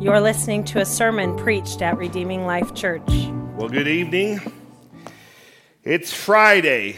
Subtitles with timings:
[0.00, 3.08] You're listening to a sermon preached at Redeeming Life Church.
[3.56, 4.40] Well, good evening.
[5.84, 6.96] It's Friday,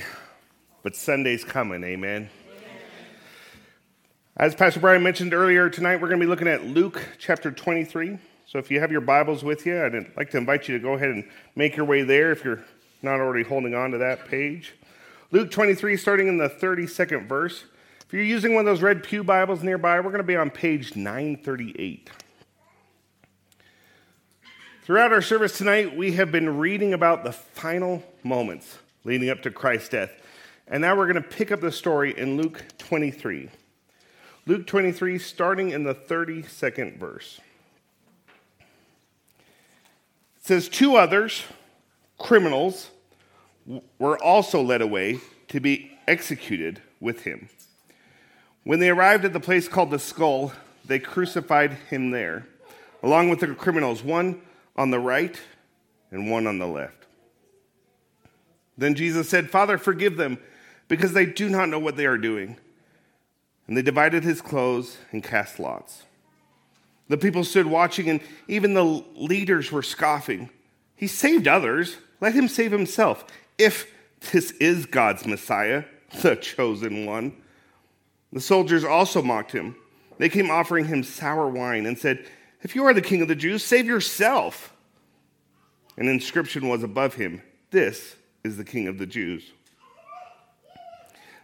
[0.83, 2.31] but Sunday's coming, amen.
[4.37, 8.19] As Pastor Brian mentioned earlier, tonight we're going to be looking at Luke chapter 23.
[8.47, 10.95] So if you have your Bibles with you, I'd like to invite you to go
[10.95, 12.65] ahead and make your way there if you're
[13.03, 14.75] not already holding on to that page.
[15.31, 17.67] Luke 23, starting in the 32nd verse.
[18.07, 20.49] If you're using one of those red Pew Bibles nearby, we're going to be on
[20.49, 22.11] page 938.
[24.87, 29.51] Throughout our service tonight, we have been reading about the final moments leading up to
[29.51, 30.13] Christ's death.
[30.69, 33.49] And now we're going to pick up the story in Luke 23.
[34.47, 37.41] Luke 23, starting in the 32nd verse.
[40.37, 41.43] It says, Two others,
[42.17, 42.91] criminals,
[43.99, 47.49] were also led away to be executed with him.
[48.63, 50.53] When they arrived at the place called the skull,
[50.85, 52.47] they crucified him there,
[53.03, 54.43] along with the criminals, one
[54.77, 55.41] on the right
[56.11, 57.07] and one on the left.
[58.79, 60.39] Then Jesus said, Father, forgive them,
[60.89, 62.57] because they do not know what they are doing.
[63.67, 66.05] And they divided his clothes and cast lots.
[67.09, 70.51] The people stood watching, and even the leaders were scoffing.
[70.95, 71.97] He saved others.
[72.21, 73.25] Let him save himself,
[73.59, 73.93] if
[74.33, 75.85] this is God's Messiah,
[76.23, 77.37] the chosen one.
[78.33, 79.77] The soldiers also mocked him.
[80.19, 82.27] They came offering him sour wine and said,
[82.63, 84.73] If you are the king of the Jews, save yourself.
[85.97, 89.53] An inscription was above him This is the king of the Jews.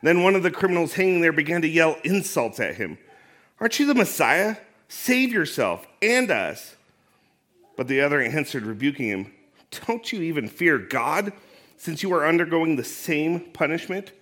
[0.03, 2.99] Then one of the criminals hanging there began to yell insults at him
[3.61, 4.57] Aren't you the Messiah?
[4.89, 6.77] Save yourself and us.
[7.77, 9.33] But the other answered, rebuking him,
[9.87, 11.33] Don't you even fear God,
[11.77, 14.13] since you are undergoing the same punishment?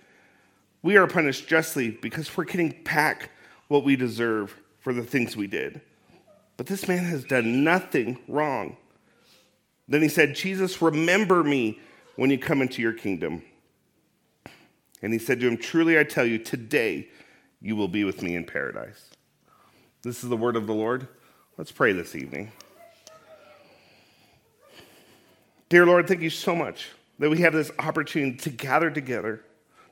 [0.81, 3.31] We are punished justly because we're getting back
[3.67, 5.81] what we deserve for the things we did.
[6.61, 8.77] But this man has done nothing wrong.
[9.87, 11.79] Then he said, Jesus, remember me
[12.17, 13.41] when you come into your kingdom.
[15.01, 17.09] And he said to him, Truly I tell you, today
[17.61, 19.09] you will be with me in paradise.
[20.03, 21.07] This is the word of the Lord.
[21.57, 22.51] Let's pray this evening.
[25.69, 29.43] Dear Lord, thank you so much that we have this opportunity to gather together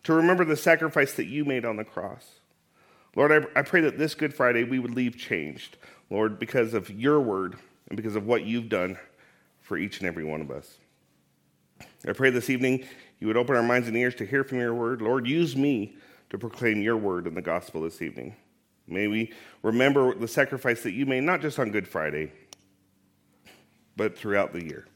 [0.03, 2.27] to remember the sacrifice that you made on the cross.
[3.15, 5.77] Lord, I, I pray that this Good Friday we would leave changed,
[6.09, 7.55] Lord, because of your word
[7.87, 8.97] and because of what you've done
[9.61, 10.77] for each and every one of us.
[12.07, 12.85] I pray this evening
[13.19, 15.01] you would open our minds and ears to hear from your word.
[15.01, 15.95] Lord, use me
[16.29, 18.35] to proclaim your word in the gospel this evening.
[18.87, 22.31] May we remember the sacrifice that you made, not just on Good Friday,
[23.95, 24.87] but throughout the year.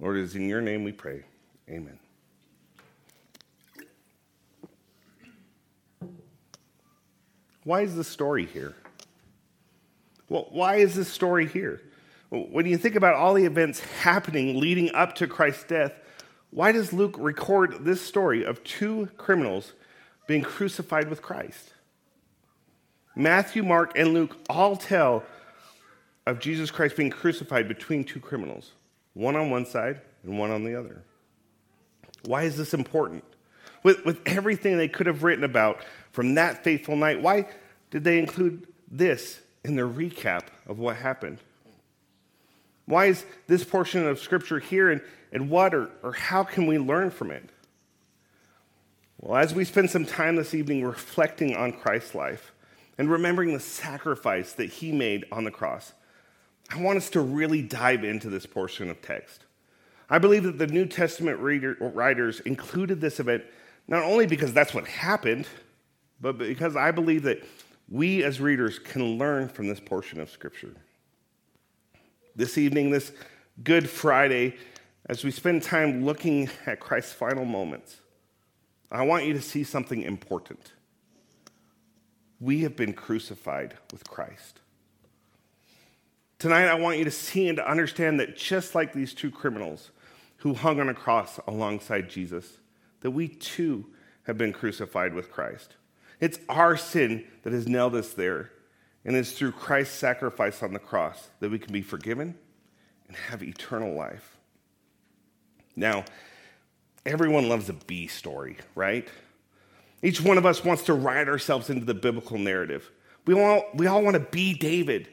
[0.00, 1.22] Lord, it is in your name we pray.
[1.68, 1.98] Amen.
[7.62, 8.74] Why is this story here?
[10.28, 11.80] Well, why is this story here?
[12.30, 15.94] When you think about all the events happening leading up to Christ's death,
[16.50, 19.72] why does Luke record this story of two criminals
[20.26, 21.72] being crucified with Christ?
[23.16, 25.22] Matthew, Mark, and Luke all tell
[26.26, 28.72] of Jesus Christ being crucified between two criminals,
[29.12, 31.02] one on one side and one on the other.
[32.24, 33.22] Why is this important?
[33.82, 37.48] With, with everything they could have written about from that fateful night, why
[37.90, 41.38] did they include this in their recap of what happened?
[42.86, 45.00] Why is this portion of Scripture here, and,
[45.32, 47.48] and what or, or how can we learn from it?
[49.20, 52.52] Well, as we spend some time this evening reflecting on Christ's life
[52.98, 55.94] and remembering the sacrifice that he made on the cross,
[56.70, 59.44] I want us to really dive into this portion of text.
[60.10, 63.44] I believe that the New Testament reader, writers included this event
[63.88, 65.46] not only because that's what happened,
[66.20, 67.42] but because I believe that
[67.88, 70.74] we as readers can learn from this portion of Scripture.
[72.34, 73.12] This evening, this
[73.62, 74.56] Good Friday,
[75.06, 77.98] as we spend time looking at Christ's final moments,
[78.90, 80.72] I want you to see something important.
[82.40, 84.60] We have been crucified with Christ.
[86.38, 89.90] Tonight, I want you to see and to understand that just like these two criminals
[90.38, 92.58] who hung on a cross alongside Jesus,
[93.00, 93.86] that we too
[94.24, 95.76] have been crucified with Christ.
[96.24, 98.50] It's our sin that has nailed us there.
[99.04, 102.34] And it's through Christ's sacrifice on the cross that we can be forgiven
[103.06, 104.38] and have eternal life.
[105.76, 106.06] Now,
[107.04, 109.06] everyone loves a B story, right?
[110.02, 112.90] Each one of us wants to write ourselves into the biblical narrative.
[113.26, 115.10] We all, we all want to be David.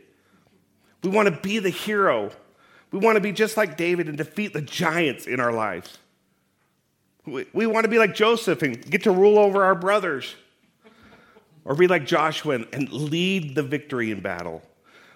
[1.04, 2.32] We want to be the hero.
[2.92, 5.98] We want to be just like David and defeat the giants in our lives.
[7.26, 10.36] We, we want to be like Joseph and get to rule over our brothers.
[11.64, 14.64] Or be like Joshua and lead the victory in battle.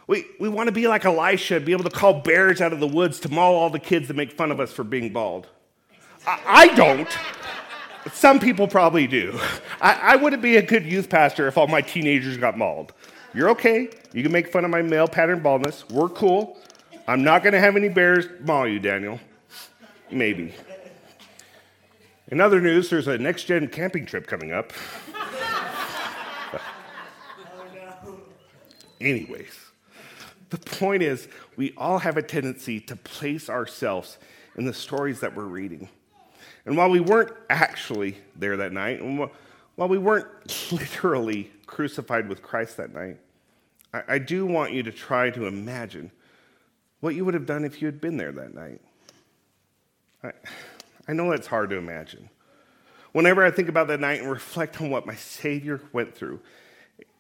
[0.07, 2.79] We, we want to be like Elisha, and be able to call bears out of
[2.79, 5.47] the woods to maul all the kids that make fun of us for being bald.
[6.27, 7.09] I, I don't.
[8.13, 9.39] Some people probably do.
[9.81, 12.93] I, I wouldn't be a good youth pastor if all my teenagers got mauled.
[13.33, 13.89] You're okay.
[14.13, 15.89] You can make fun of my male pattern baldness.
[15.89, 16.59] We're cool.
[17.07, 19.19] I'm not going to have any bears maul you, Daniel.
[20.11, 20.53] Maybe.
[22.27, 24.71] In other news, there's a next gen camping trip coming up.
[29.05, 29.55] Anyways,
[30.49, 34.17] the point is, we all have a tendency to place ourselves
[34.55, 35.89] in the stories that we're reading.
[36.65, 39.29] And while we weren't actually there that night, and
[39.75, 40.27] while we weren't
[40.71, 43.17] literally crucified with Christ that night,
[43.93, 46.11] I, I do want you to try to imagine
[46.99, 48.81] what you would have done if you had been there that night.
[50.23, 50.31] I,
[51.07, 52.29] I know that's hard to imagine.
[53.11, 56.39] Whenever I think about that night and reflect on what my Savior went through,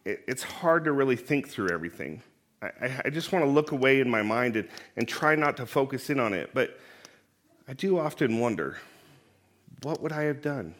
[0.05, 2.21] it, it's hard to really think through everything.
[2.61, 5.65] I, I just want to look away in my mind and, and try not to
[5.65, 6.51] focus in on it.
[6.53, 6.79] But
[7.67, 8.77] I do often wonder
[9.81, 10.73] what would I have done?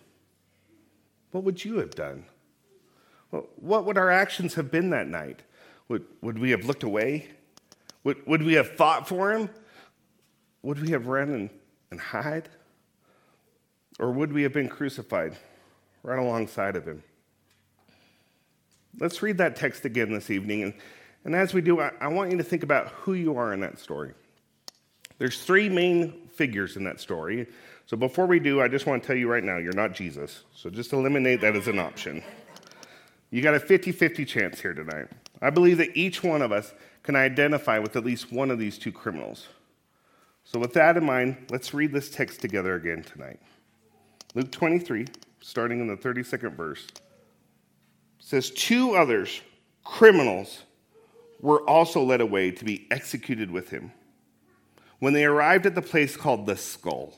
[1.31, 2.25] What would you have done?
[3.29, 5.41] What would our actions have been that night?
[5.89, 7.27] Would, would we have looked away?
[8.03, 9.49] Would, would we have fought for him?
[10.61, 11.49] Would we have run and,
[11.91, 12.49] and hide?
[13.99, 15.35] Or would we have been crucified
[16.03, 17.03] right alongside of him?
[18.99, 20.63] Let's read that text again this evening.
[20.63, 20.73] And,
[21.25, 23.59] and as we do, I, I want you to think about who you are in
[23.61, 24.13] that story.
[25.17, 27.47] There's three main figures in that story.
[27.85, 30.43] So before we do, I just want to tell you right now, you're not Jesus.
[30.53, 32.23] So just eliminate that as an option.
[33.31, 35.07] You got a 50 50 chance here tonight.
[35.41, 38.77] I believe that each one of us can identify with at least one of these
[38.77, 39.47] two criminals.
[40.43, 43.39] So, with that in mind, let's read this text together again tonight.
[44.35, 45.07] Luke 23,
[45.41, 46.87] starting in the 32nd verse,
[48.25, 49.41] says, Two others,
[49.83, 50.63] criminals,
[51.41, 53.91] were also led away to be executed with him.
[54.97, 57.13] When they arrived at the place called the skull,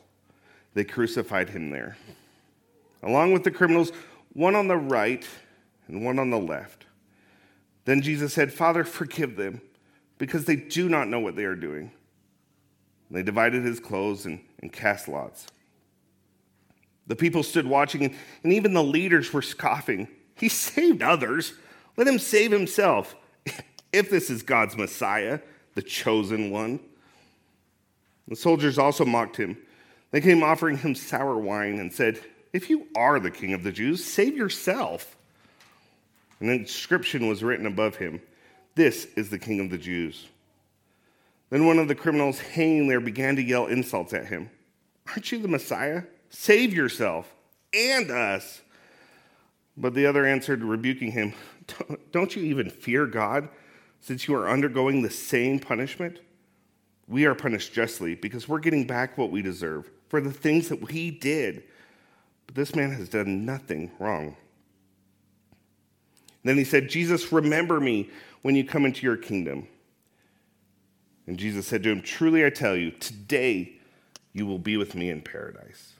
[0.73, 1.95] they crucified him there,
[3.01, 3.93] along with the criminals,
[4.33, 5.25] one on the right
[5.87, 6.85] and one on the left.
[7.85, 9.61] Then Jesus said, Father, forgive them,
[10.17, 11.89] because they do not know what they are doing.
[13.07, 15.47] And they divided his clothes and, and cast lots.
[17.07, 18.13] The people stood watching,
[18.43, 20.09] and even the leaders were scoffing.
[20.37, 21.53] He saved others.
[21.95, 23.15] Let him save himself.
[23.93, 25.39] If this is God's Messiah,
[25.73, 26.79] the chosen one.
[28.27, 29.57] The soldiers also mocked him.
[30.11, 32.19] They came offering him sour wine and said,
[32.53, 35.15] If you are the king of the Jews, save yourself.
[36.39, 38.21] An inscription was written above him
[38.75, 40.27] This is the king of the Jews.
[41.49, 44.49] Then one of the criminals hanging there began to yell insults at him
[45.07, 46.03] Aren't you the Messiah?
[46.29, 47.33] Save yourself
[47.73, 48.61] and us.
[49.77, 51.33] But the other answered, rebuking him,
[52.11, 53.47] Don't you even fear God,
[53.99, 56.19] since you are undergoing the same punishment?
[57.07, 60.81] We are punished justly because we're getting back what we deserve for the things that
[60.81, 61.63] we did.
[62.47, 64.35] But this man has done nothing wrong.
[66.43, 68.09] Then he said, Jesus, remember me
[68.41, 69.67] when you come into your kingdom.
[71.27, 73.73] And Jesus said to him, Truly I tell you, today
[74.33, 75.96] you will be with me in paradise.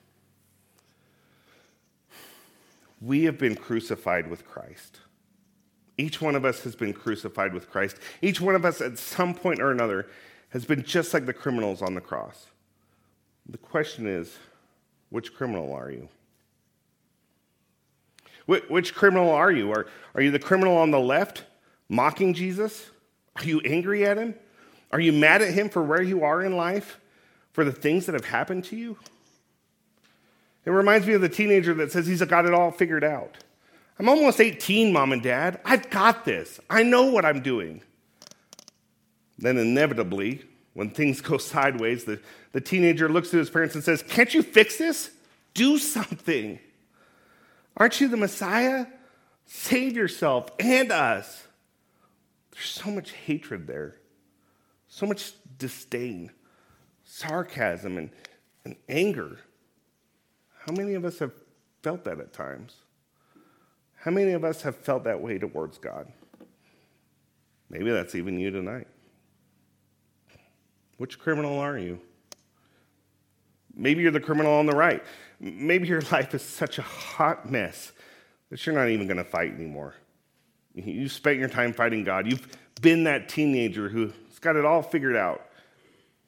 [3.01, 4.99] We have been crucified with Christ.
[5.97, 7.97] Each one of us has been crucified with Christ.
[8.21, 10.07] Each one of us, at some point or another,
[10.49, 12.47] has been just like the criminals on the cross.
[13.49, 14.37] The question is
[15.09, 16.09] which criminal are you?
[18.45, 19.71] Which criminal are you?
[19.71, 21.44] Are, are you the criminal on the left,
[21.89, 22.89] mocking Jesus?
[23.35, 24.35] Are you angry at him?
[24.92, 26.99] Are you mad at him for where you are in life,
[27.51, 28.97] for the things that have happened to you?
[30.68, 33.38] It reminds me of the teenager that says he's got it all figured out.
[33.97, 35.62] I'm almost 18, mom and dad.
[35.64, 36.59] I've got this.
[36.69, 37.81] I know what I'm doing.
[39.40, 40.44] Then, inevitably,
[40.74, 42.19] when things go sideways, the,
[42.52, 45.12] the teenager looks at his parents and says, Can't you fix this?
[45.54, 46.59] Do something.
[47.78, 48.88] Aren't you the Messiah?
[49.45, 51.47] Save yourself and us.
[52.52, 53.95] There's so much hatred there,
[54.90, 56.30] so much disdain,
[57.06, 58.09] sarcasm, and,
[58.66, 59.38] and anger.
[60.68, 61.31] How many of us have
[61.81, 62.76] felt that at times?
[63.95, 66.12] How many of us have felt that way towards God?
[67.69, 68.88] Maybe that's even you tonight.
[70.97, 72.00] Which criminal are you?
[73.76, 75.04] Maybe you're the criminal on the right.
[75.40, 77.94] Maybe your life is such a hot mess
[78.50, 79.95] that you're not even going to fight anymore.
[80.74, 82.28] You spent your time fighting God.
[82.28, 82.45] You've
[82.81, 85.44] been that teenager who's got it all figured out.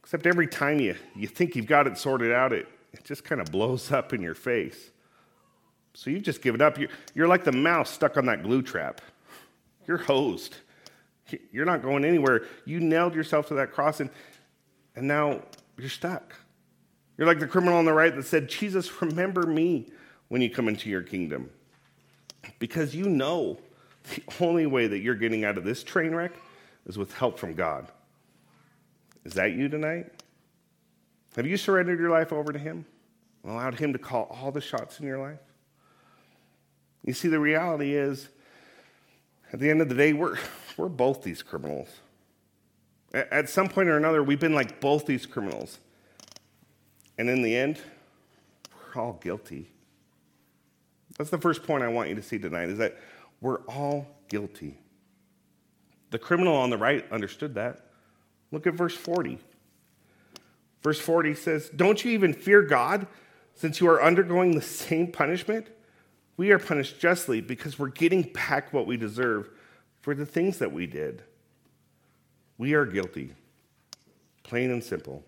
[0.01, 3.41] Except every time you, you think you've got it sorted out, it, it just kind
[3.41, 4.91] of blows up in your face.
[5.93, 6.77] So you've just given up.
[6.77, 9.01] You're, you're like the mouse stuck on that glue trap.
[9.87, 10.55] You're hosed.
[11.51, 12.45] You're not going anywhere.
[12.65, 14.09] You nailed yourself to that cross, and,
[14.95, 15.41] and now
[15.77, 16.35] you're stuck.
[17.17, 19.91] You're like the criminal on the right that said, Jesus, remember me
[20.29, 21.49] when you come into your kingdom.
[22.59, 23.59] Because you know
[24.15, 26.31] the only way that you're getting out of this train wreck
[26.85, 27.91] is with help from God.
[29.25, 30.18] Is that you tonight?
[31.35, 32.85] Have you surrendered your life over to Him?
[33.45, 35.39] Allowed Him to call all the shots in your life?
[37.03, 38.29] You see, the reality is,
[39.53, 40.37] at the end of the day, we're,
[40.77, 41.89] we're both these criminals.
[43.13, 45.79] At some point or another, we've been like both these criminals.
[47.17, 47.79] And in the end,
[48.95, 49.69] we're all guilty.
[51.17, 52.97] That's the first point I want you to see tonight is that
[53.41, 54.77] we're all guilty.
[56.11, 57.87] The criminal on the right understood that.
[58.51, 59.39] Look at verse 40.
[60.81, 63.07] Verse 40 says, Don't you even fear God
[63.55, 65.67] since you are undergoing the same punishment?
[66.37, 69.49] We are punished justly because we're getting back what we deserve
[70.01, 71.21] for the things that we did.
[72.57, 73.33] We are guilty,
[74.43, 75.23] plain and simple.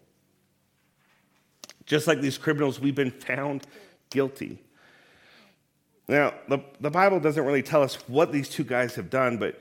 [1.86, 3.68] Just like these criminals, we've been found
[4.10, 4.60] guilty.
[6.08, 9.60] Now, the, the Bible doesn't really tell us what these two guys have done, but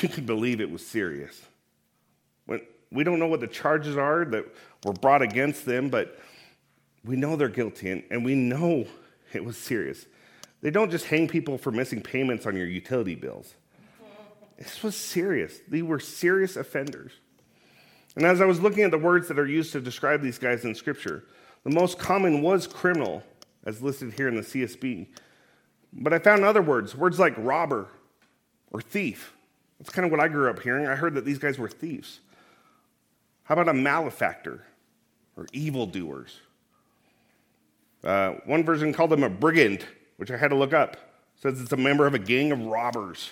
[0.00, 1.40] you can believe it was serious.
[2.90, 4.46] We don't know what the charges are that
[4.84, 6.18] were brought against them, but
[7.04, 8.86] we know they're guilty and, and we know
[9.32, 10.06] it was serious.
[10.60, 13.54] They don't just hang people for missing payments on your utility bills.
[14.56, 15.60] This was serious.
[15.68, 17.12] They were serious offenders.
[18.16, 20.64] And as I was looking at the words that are used to describe these guys
[20.64, 21.24] in Scripture,
[21.62, 23.22] the most common was criminal,
[23.64, 25.06] as listed here in the CSB.
[25.92, 27.88] But I found other words, words like robber
[28.72, 29.34] or thief.
[29.78, 30.86] That's kind of what I grew up hearing.
[30.86, 32.20] I heard that these guys were thieves.
[33.48, 34.62] How about a malefactor
[35.34, 36.38] or evildoers?
[38.04, 39.86] Uh, one version called them a brigand,
[40.18, 40.92] which I had to look up.
[40.92, 43.30] It says it's a member of a gang of robbers.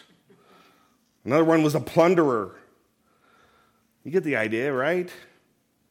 [1.26, 2.56] Another one was a plunderer.
[4.04, 5.11] You get the idea, right?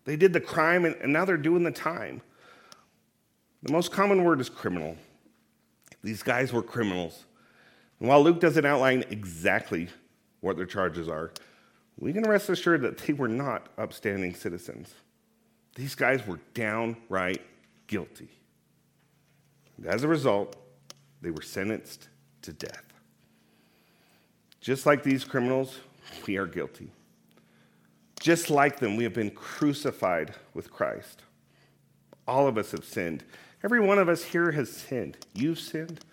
[0.06, 2.22] They did the crime and, and now they're doing the time.
[3.62, 4.98] The most common word is criminal.
[6.04, 7.26] These guys were criminals.
[8.00, 9.90] And while Luke doesn't outline exactly
[10.42, 11.32] what their charges are,
[11.98, 14.94] we can rest assured that they were not upstanding citizens.
[15.76, 17.42] These guys were downright
[17.88, 18.30] guilty.
[19.78, 20.56] And as a result,
[21.22, 22.08] they were sentenced
[22.44, 22.84] to death.
[24.62, 25.80] Just like these criminals,
[26.26, 26.90] we are guilty.
[28.20, 31.22] Just like them, we have been crucified with Christ.
[32.28, 33.24] All of us have sinned.
[33.64, 35.18] Every one of us here has sinned.
[35.34, 36.04] You've sinned.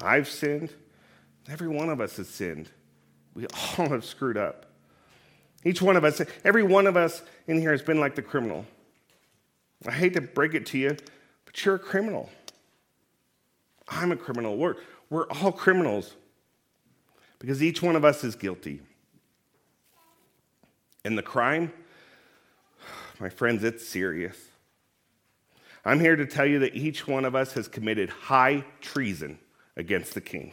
[0.00, 0.74] I've sinned.
[1.48, 2.68] Every one of us has sinned.
[3.34, 4.71] We all have screwed up.
[5.64, 8.66] Each one of us, every one of us in here has been like the criminal.
[9.86, 10.96] I hate to break it to you,
[11.44, 12.30] but you're a criminal.
[13.88, 14.56] I'm a criminal.
[14.56, 14.76] We're,
[15.10, 16.14] we're all criminals
[17.38, 18.80] because each one of us is guilty.
[21.04, 21.72] And the crime,
[23.20, 24.36] my friends, it's serious.
[25.84, 29.38] I'm here to tell you that each one of us has committed high treason
[29.76, 30.52] against the king.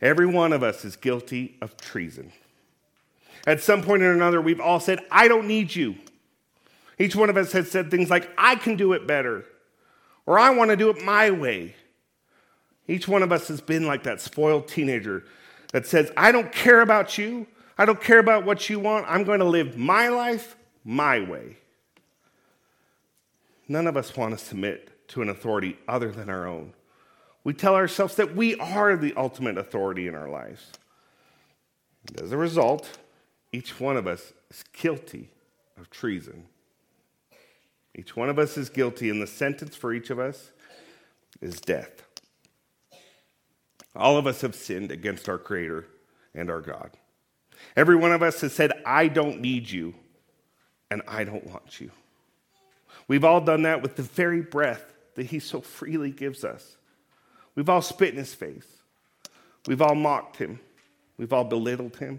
[0.00, 2.32] Every one of us is guilty of treason.
[3.46, 5.96] At some point or another, we've all said, I don't need you.
[6.98, 9.44] Each one of us has said things like, I can do it better,
[10.26, 11.74] or I want to do it my way.
[12.86, 15.24] Each one of us has been like that spoiled teenager
[15.72, 17.46] that says, I don't care about you.
[17.76, 19.06] I don't care about what you want.
[19.08, 21.56] I'm going to live my life my way.
[23.66, 26.74] None of us want to submit to an authority other than our own.
[27.42, 30.70] We tell ourselves that we are the ultimate authority in our lives.
[32.22, 32.98] As a result,
[33.54, 35.30] each one of us is guilty
[35.78, 36.44] of treason.
[37.94, 40.50] Each one of us is guilty, and the sentence for each of us
[41.40, 42.02] is death.
[43.94, 45.86] All of us have sinned against our Creator
[46.34, 46.90] and our God.
[47.76, 49.94] Every one of us has said, I don't need you,
[50.90, 51.92] and I don't want you.
[53.06, 54.84] We've all done that with the very breath
[55.14, 56.76] that He so freely gives us.
[57.54, 58.66] We've all spit in His face.
[59.68, 60.58] We've all mocked Him.
[61.18, 62.18] We've all belittled Him.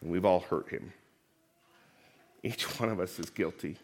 [0.00, 0.92] And we've all hurt Him.
[2.42, 3.76] Each one of us is guilty.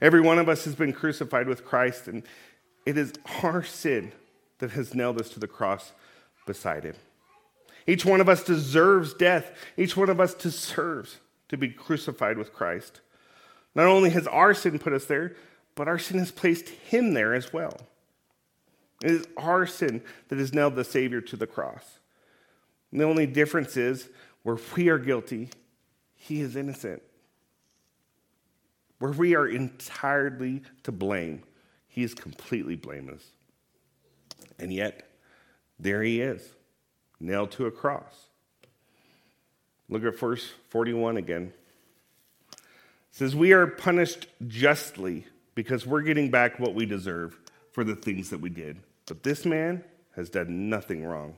[0.00, 2.22] Every one of us has been crucified with Christ, and
[2.86, 3.12] it is
[3.42, 4.12] our sin
[4.58, 5.92] that has nailed us to the cross
[6.46, 6.94] beside Him.
[7.86, 9.52] Each one of us deserves death.
[9.76, 13.00] Each one of us deserves to be crucified with Christ.
[13.74, 15.34] Not only has our sin put us there,
[15.74, 17.80] but our sin has placed him there as well.
[19.02, 21.98] It is our sin that has nailed the Savior to the cross.
[22.92, 24.08] And the only difference is
[24.42, 25.50] where we are guilty,
[26.14, 27.02] he is innocent.
[28.98, 31.42] Where we are entirely to blame,
[31.88, 33.24] he is completely blameless.
[34.58, 35.08] And yet,
[35.78, 36.46] there he is,
[37.18, 38.26] nailed to a cross.
[39.88, 41.52] Look at verse 41 again.
[42.52, 42.58] It
[43.10, 47.38] says, We are punished justly because we're getting back what we deserve
[47.72, 48.80] for the things that we did.
[49.06, 49.82] But this man
[50.14, 51.34] has done nothing wrong.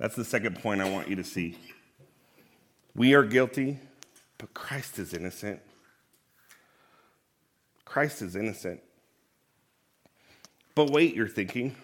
[0.00, 1.58] That's the second point I want you to see.
[2.96, 3.78] We are guilty,
[4.38, 5.60] but Christ is innocent.
[7.84, 8.80] Christ is innocent.
[10.74, 11.76] But wait, you're thinking,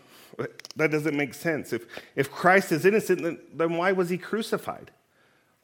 [0.76, 1.74] that doesn't make sense.
[1.74, 4.92] If, if Christ is innocent, then, then why was he crucified?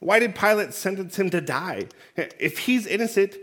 [0.00, 1.86] Why did Pilate sentence him to die?
[2.16, 3.34] If he's innocent,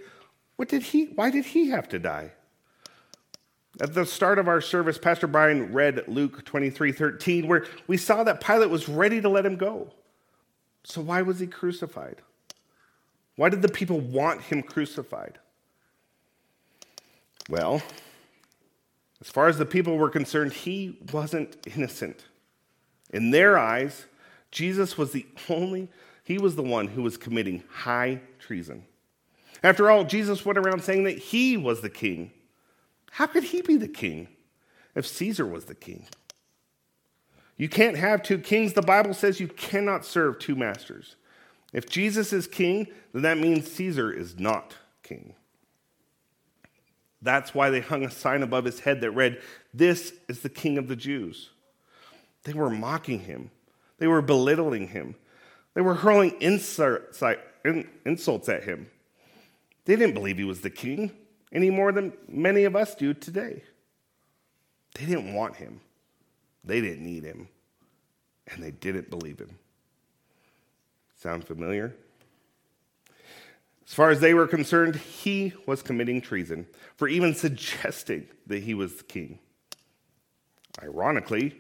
[0.56, 2.34] what did he, why did he have to die?
[3.82, 8.24] At the start of our service, Pastor Brian read Luke 23 13, where we saw
[8.24, 9.94] that Pilate was ready to let him go.
[10.84, 12.18] So, why was he crucified?
[13.36, 15.40] Why did the people want him crucified?
[17.50, 17.82] Well,
[19.22, 22.26] as far as the people were concerned, he wasn't innocent.
[23.12, 24.06] In their eyes,
[24.52, 25.90] Jesus was the only,
[26.24, 28.86] he was the one who was committing high treason.
[29.64, 32.32] After all, Jesus went around saying that he was the king.
[33.12, 34.28] How could he be the king
[34.96, 36.08] if Caesar was the king?
[37.58, 38.74] You can't have two kings.
[38.74, 41.16] The Bible says you cannot serve two masters.
[41.74, 45.34] If Jesus is king, then that means Caesar is not king.
[47.22, 49.42] That's why they hung a sign above his head that read,
[49.74, 51.50] This is the king of the Jews.
[52.44, 53.52] They were mocking him,
[53.98, 55.16] they were belittling him,
[55.74, 58.90] they were hurling insults at him.
[59.86, 61.12] They didn't believe he was the king
[61.52, 63.64] any more than many of us do today.
[64.96, 65.82] They didn't want him,
[66.64, 67.48] they didn't need him,
[68.48, 69.58] and they didn't believe him.
[71.16, 71.96] Sound familiar?
[73.86, 78.76] As far as they were concerned, he was committing treason for even suggesting that he
[78.76, 79.40] was the king.
[80.82, 81.56] Ironically,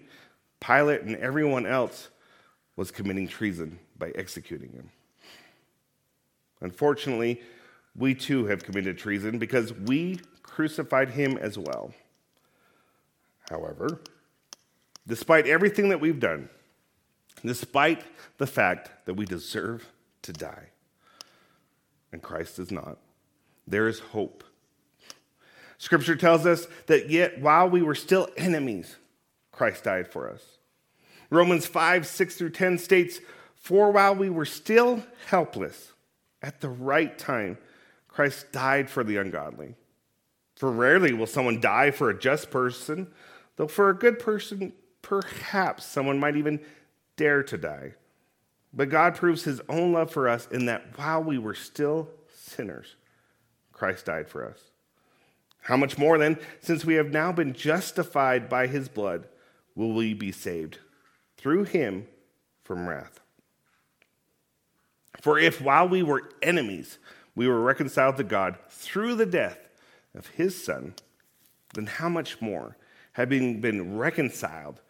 [0.59, 2.09] Pilate and everyone else
[2.75, 4.89] was committing treason by executing him.
[6.61, 7.41] Unfortunately,
[7.95, 11.93] we too have committed treason because we crucified him as well.
[13.49, 14.01] However,
[15.07, 16.49] despite everything that we've done,
[17.43, 18.03] despite
[18.37, 19.87] the fact that we deserve
[20.21, 20.69] to die,
[22.11, 22.97] and Christ does not,
[23.67, 24.43] there is hope.
[25.77, 28.97] Scripture tells us that yet while we were still enemies,
[29.51, 30.41] Christ died for us.
[31.29, 33.19] Romans 5, 6 through 10 states,
[33.55, 35.93] For while we were still helpless,
[36.41, 37.57] at the right time,
[38.09, 39.75] Christ died for the ungodly.
[40.55, 43.07] For rarely will someone die for a just person,
[43.55, 46.59] though for a good person, perhaps someone might even
[47.15, 47.93] dare to die.
[48.73, 52.95] But God proves his own love for us in that while we were still sinners,
[53.71, 54.59] Christ died for us.
[55.61, 59.27] How much more then, since we have now been justified by his blood,
[59.75, 60.79] will we be saved
[61.37, 62.07] through him
[62.63, 63.19] from wrath?
[65.21, 66.97] For if while we were enemies,
[67.39, 69.69] we were reconciled to God through the death
[70.13, 70.93] of his Son,
[71.73, 72.75] then how much more,
[73.13, 74.81] having been reconciled,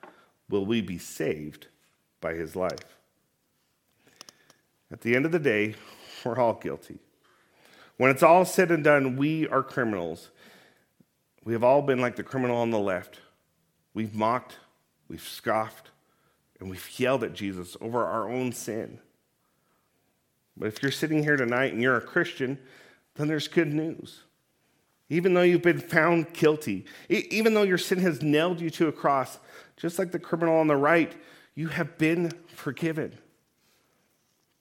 [0.50, 1.68] will we be saved
[2.20, 2.98] by his life?
[4.92, 5.76] At the end of the day,
[6.26, 6.98] we're all guilty.
[7.98, 10.32] When it's all said and done, we are criminals.
[11.44, 13.20] We have all been like the criminal on the left.
[13.94, 14.58] We've mocked,
[15.08, 15.92] we've scoffed,
[16.60, 19.02] and we've yelled at Jesus over our own sin.
[20.60, 22.60] But if you're sitting here tonight and you're a Christian,
[23.16, 24.24] then there's good news.
[25.10, 28.92] Even though you've been found guilty, even though your sin has nailed you to a
[28.92, 29.40] cross,
[29.78, 31.16] just like the criminal on the right,
[31.56, 33.18] you have been forgiven.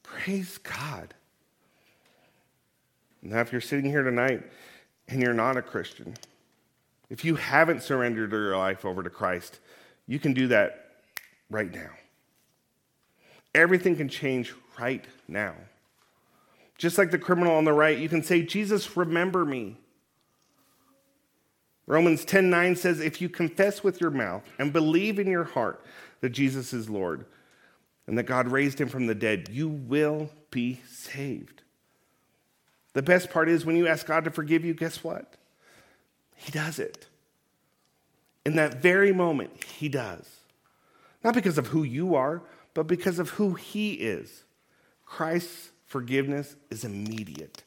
[0.02, 1.12] Praise God.
[3.20, 4.42] Now, if you're sitting here tonight
[5.08, 6.14] and you're not a Christian,
[7.10, 9.58] if you haven't surrendered your life over to Christ,
[10.06, 10.92] you can do that
[11.50, 11.90] right now.
[13.54, 15.54] Everything can change right now.
[16.78, 19.76] Just like the criminal on the right, you can say, Jesus, remember me.
[21.86, 25.84] Romans 10 9 says, If you confess with your mouth and believe in your heart
[26.20, 27.26] that Jesus is Lord
[28.06, 31.62] and that God raised him from the dead, you will be saved.
[32.92, 35.34] The best part is when you ask God to forgive you, guess what?
[36.34, 37.06] He does it.
[38.46, 40.26] In that very moment, He does.
[41.24, 42.42] Not because of who you are,
[42.74, 44.44] but because of who He is.
[45.04, 47.64] Christ's forgiveness is immediate.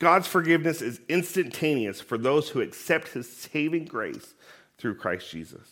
[0.00, 4.34] God's forgiveness is instantaneous for those who accept his saving grace
[4.78, 5.68] through Christ Jesus.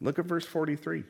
[0.00, 1.04] Look at verse 43.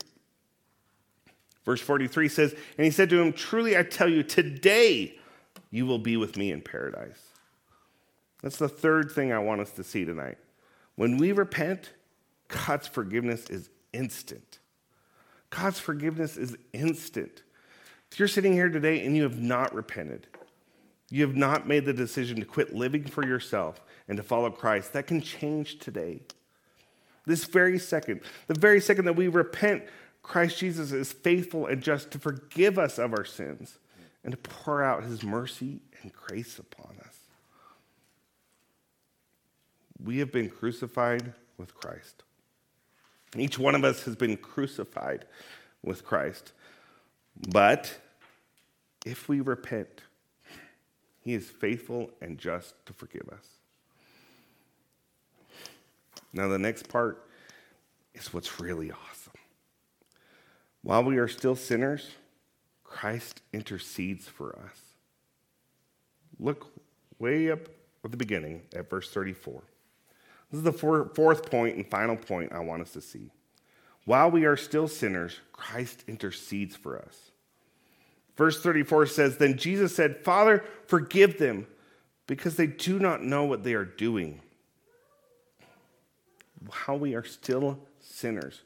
[1.65, 5.19] Verse 43 says, And he said to him, Truly I tell you, today
[5.71, 7.21] you will be with me in paradise.
[8.43, 10.39] That's the third thing I want us to see tonight.
[10.95, 11.93] When we repent,
[12.49, 14.59] God's forgiveness is instant.
[15.51, 17.43] God's forgiveness is instant.
[18.15, 20.29] If you're sitting here today and you have not repented,
[21.11, 24.93] you have not made the decision to quit living for yourself and to follow Christ,
[24.93, 26.21] that can change today.
[27.27, 29.83] This very second, the very second that we repent,
[30.23, 33.81] Christ Jesus is faithful and just to forgive us of our sins
[34.23, 37.17] and to pour out his mercy and grace upon us.
[40.01, 42.23] We have been crucified with Christ.
[43.37, 45.25] Each one of us has been crucified
[45.83, 46.53] with Christ.
[47.49, 47.99] But
[49.05, 50.03] if we repent,
[51.21, 53.47] he is faithful and just to forgive us.
[56.33, 57.27] Now, the next part
[58.15, 59.33] is what's really awesome.
[60.83, 62.11] While we are still sinners,
[62.83, 64.81] Christ intercedes for us.
[66.39, 66.67] Look
[67.19, 67.69] way up
[68.05, 69.63] at the beginning at verse 34.
[70.51, 73.31] This is the fourth point and final point I want us to see.
[74.05, 77.31] While we are still sinners, Christ intercedes for us.
[78.37, 81.67] Verse 34 says, Then Jesus said, Father, forgive them
[82.27, 84.41] because they do not know what they are doing.
[86.71, 88.63] How we are still sinners,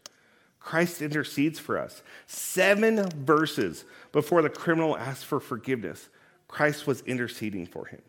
[0.61, 2.03] Christ intercedes for us.
[2.27, 6.09] Seven verses before the criminal asked for forgiveness,
[6.47, 8.01] Christ was interceding for him.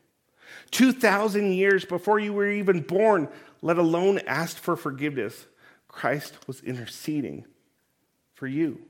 [0.71, 3.27] 2,000 years before you were even born,
[3.61, 5.45] let alone asked for forgiveness,
[5.87, 7.45] Christ was interceding
[8.33, 8.81] for you.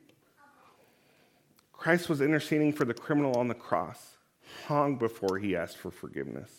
[1.79, 4.17] Christ was interceding for the criminal on the cross
[4.69, 6.51] long before he asked for forgiveness.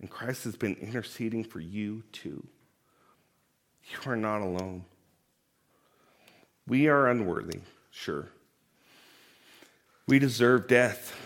[0.00, 2.46] And Christ has been interceding for you too.
[3.90, 4.84] You are not alone.
[6.66, 7.60] We are unworthy,
[7.90, 8.28] sure.
[10.06, 11.18] We deserve death.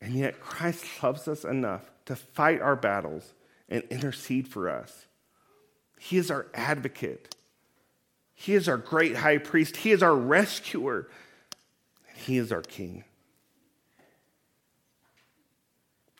[0.00, 3.34] And yet Christ loves us enough to fight our battles
[3.68, 5.06] and intercede for us.
[5.98, 7.34] He is our advocate.
[8.34, 9.78] He is our great high priest.
[9.78, 11.08] He is our rescuer.
[12.16, 13.04] He is our king.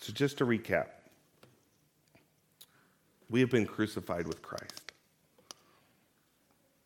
[0.01, 0.87] So, just to recap,
[3.29, 4.93] we have been crucified with Christ.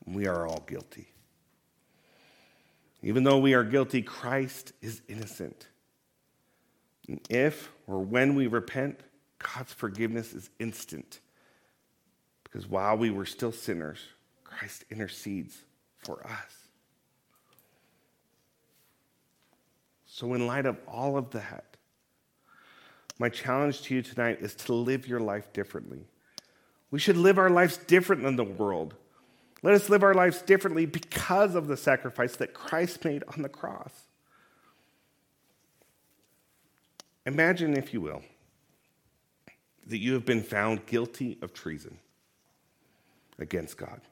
[0.06, 1.08] We are all guilty.
[3.02, 5.66] Even though we are guilty, Christ is innocent.
[7.08, 9.00] And if or when we repent,
[9.38, 11.20] God's forgiveness is instant.
[12.44, 13.98] Because while we were still sinners,
[14.44, 15.56] Christ intercedes
[15.98, 16.59] for us.
[20.20, 21.78] So, in light of all of that,
[23.18, 26.04] my challenge to you tonight is to live your life differently.
[26.90, 28.92] We should live our lives different than the world.
[29.62, 33.48] Let us live our lives differently because of the sacrifice that Christ made on the
[33.48, 33.94] cross.
[37.24, 38.20] Imagine, if you will,
[39.86, 41.96] that you have been found guilty of treason
[43.38, 44.02] against God.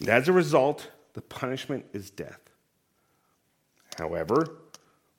[0.00, 2.40] And as a result, the punishment is death.
[3.96, 4.48] However,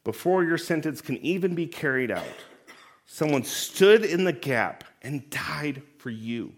[0.08, 2.24] before your sentence can even be carried out,
[3.06, 6.54] someone stood in the gap and died for you,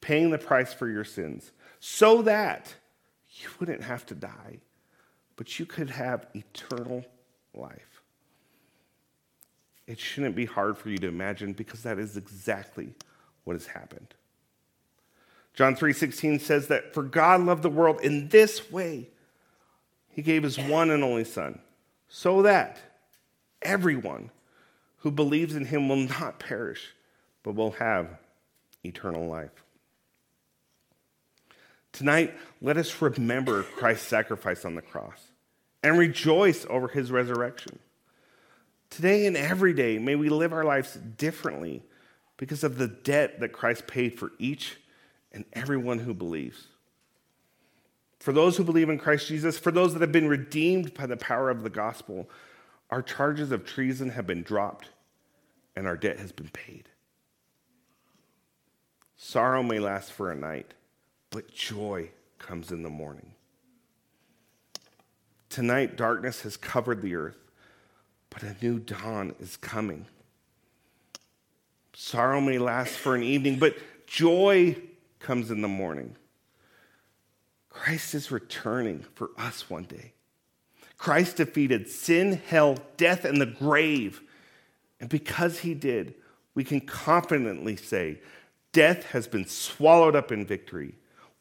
[0.00, 2.74] paying the price for your sins, so that
[3.34, 4.58] you wouldn't have to die,
[5.36, 7.04] but you could have eternal
[7.54, 8.02] life.
[9.86, 12.94] It shouldn't be hard for you to imagine because that is exactly
[13.44, 14.12] what has happened.
[15.54, 19.10] John 3:16 says that for God loved the world in this way.
[20.08, 21.60] He gave his one and only son
[22.10, 22.78] so that
[23.62, 24.30] everyone
[24.98, 26.92] who believes in him will not perish
[27.42, 28.18] but will have
[28.84, 29.64] eternal life.
[31.92, 35.20] Tonight, let us remember Christ's sacrifice on the cross
[35.82, 37.78] and rejoice over his resurrection.
[38.90, 41.82] Today and every day, may we live our lives differently
[42.36, 44.76] because of the debt that Christ paid for each
[45.32, 46.66] and everyone who believes.
[48.20, 51.16] For those who believe in Christ Jesus, for those that have been redeemed by the
[51.16, 52.28] power of the gospel,
[52.90, 54.90] our charges of treason have been dropped
[55.74, 56.88] and our debt has been paid.
[59.16, 60.74] Sorrow may last for a night,
[61.30, 63.32] but joy comes in the morning.
[65.48, 67.38] Tonight, darkness has covered the earth,
[68.28, 70.06] but a new dawn is coming.
[71.94, 74.76] Sorrow may last for an evening, but joy
[75.18, 76.16] comes in the morning.
[77.70, 80.12] Christ is returning for us one day.
[80.98, 84.20] Christ defeated sin, hell, death, and the grave.
[85.00, 86.14] And because he did,
[86.54, 88.20] we can confidently say,
[88.72, 90.94] Death has been swallowed up in victory.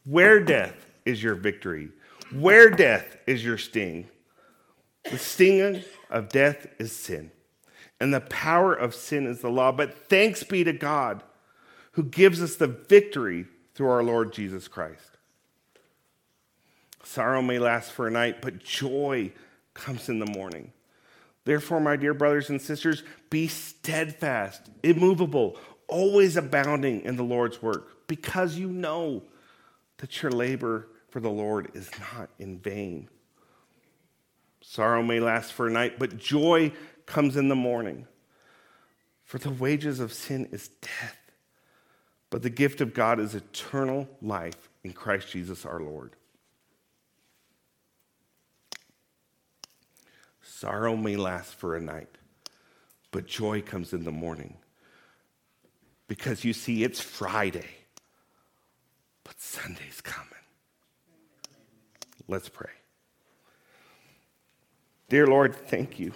[0.06, 1.89] Where death is your victory?
[2.32, 4.08] Where death is your sting?
[5.12, 7.32] The sting of death is sin,
[8.00, 9.72] and the power of sin is the law.
[9.72, 11.24] But thanks be to God
[11.92, 15.18] who gives us the victory through our Lord Jesus Christ.
[17.03, 19.31] Sorrow may last for a night, but joy
[19.73, 20.73] comes in the morning.
[21.45, 25.57] Therefore, my dear brothers and sisters, be steadfast, immovable,
[25.88, 29.23] always abounding in the Lord's work, because you know
[29.97, 33.09] that your labor for the Lord is not in vain.
[34.62, 36.71] Sorrow may last for a night, but joy
[37.05, 38.05] comes in the morning.
[39.23, 41.17] For the wages of sin is death,
[42.29, 46.15] but the gift of God is eternal life in Christ Jesus our Lord.
[50.60, 52.10] Sorrow may last for a night,
[53.12, 54.58] but joy comes in the morning.
[56.10, 57.69] Because you see, it's Friday,
[59.24, 60.28] but Sunday's coming.
[62.28, 62.72] Let's pray.
[65.08, 66.12] Dear Lord, thank you.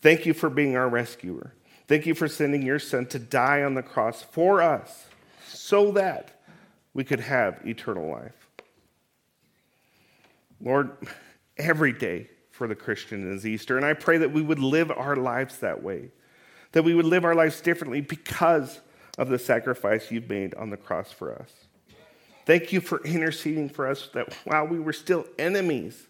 [0.00, 1.52] Thank you for being our rescuer.
[1.88, 5.08] Thank you for sending your son to die on the cross for us
[5.46, 6.40] so that
[6.94, 8.48] we could have eternal life.
[10.58, 10.96] Lord,
[11.58, 12.28] every day
[12.60, 13.78] for the Christian is Easter.
[13.78, 16.10] And I pray that we would live our lives that way,
[16.72, 18.80] that we would live our lives differently because
[19.16, 21.50] of the sacrifice you've made on the cross for us.
[22.44, 26.06] Thank you for interceding for us that while we were still enemies,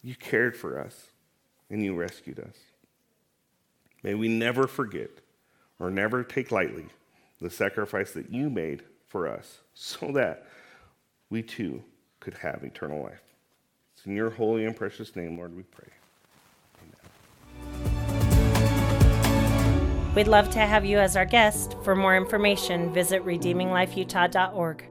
[0.00, 1.08] you cared for us
[1.70, 2.54] and you rescued us.
[4.04, 5.10] May we never forget
[5.80, 6.86] or never take lightly
[7.40, 10.46] the sacrifice that you made for us so that
[11.30, 11.82] we too
[12.20, 13.29] could have eternal life.
[14.00, 15.88] It's in your holy and precious name, Lord, we pray.
[20.14, 21.76] We'd love to have you as our guest.
[21.82, 24.89] For more information, visit redeeminglifeutah.org.